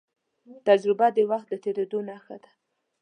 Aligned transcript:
تجربه 0.67 1.07
د 1.15 1.19
وخت 1.31 1.47
د 1.49 1.53
تېرېدو 1.63 1.99
نښه 2.09 2.35
ده. 2.43 2.49